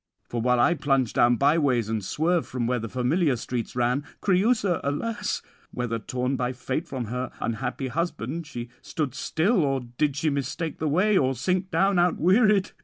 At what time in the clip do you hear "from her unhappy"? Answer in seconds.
6.87-7.87